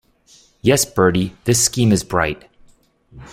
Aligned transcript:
Yes, 0.61 0.83
Bertie, 0.83 1.35
this 1.43 1.63
scheme 1.63 1.91
is 1.91 2.03
bright. 2.03 2.49